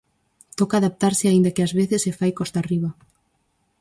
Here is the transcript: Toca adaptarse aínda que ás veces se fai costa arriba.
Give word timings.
Toca 0.57 0.75
adaptarse 0.77 1.25
aínda 1.27 1.53
que 1.53 1.65
ás 1.67 1.73
veces 1.79 1.99
se 2.05 2.11
fai 2.19 2.31
costa 2.39 2.57
arriba. 2.59 2.89